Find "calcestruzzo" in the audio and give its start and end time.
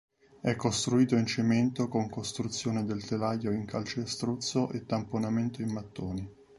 3.65-4.71